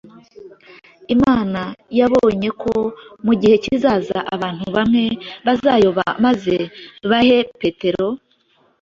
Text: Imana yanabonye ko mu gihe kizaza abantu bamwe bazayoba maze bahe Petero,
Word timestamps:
Imana 1.15 1.61
yanabonye 1.97 2.49
ko 2.61 2.73
mu 3.25 3.33
gihe 3.41 3.55
kizaza 3.63 4.17
abantu 4.35 4.63
bamwe 4.75 5.03
bazayoba 5.45 6.03
maze 6.25 6.55
bahe 7.09 7.37
Petero, 7.61 8.07